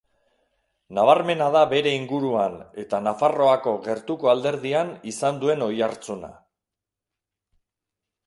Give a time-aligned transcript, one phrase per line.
[0.99, 6.31] Nabarmena da bere inguruan eta Nafarroako gertuko alderdian izan duen oihartzuna.